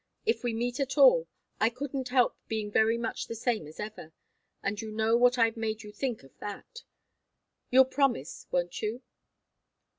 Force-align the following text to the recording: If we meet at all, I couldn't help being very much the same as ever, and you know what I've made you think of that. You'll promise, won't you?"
If 0.25 0.43
we 0.43 0.51
meet 0.51 0.79
at 0.79 0.97
all, 0.97 1.27
I 1.59 1.69
couldn't 1.69 2.09
help 2.09 2.35
being 2.47 2.71
very 2.71 2.97
much 2.97 3.27
the 3.27 3.35
same 3.35 3.67
as 3.67 3.79
ever, 3.79 4.13
and 4.63 4.81
you 4.81 4.89
know 4.91 5.15
what 5.15 5.37
I've 5.37 5.55
made 5.57 5.83
you 5.83 5.91
think 5.91 6.23
of 6.23 6.35
that. 6.39 6.81
You'll 7.69 7.85
promise, 7.85 8.47
won't 8.51 8.81
you?" 8.81 9.03